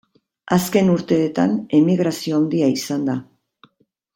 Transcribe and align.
Azken 0.55 0.87
urteetan 0.93 1.53
emigrazio 1.81 2.35
handia 2.41 2.71
izan 2.79 3.05
da. 3.11 3.19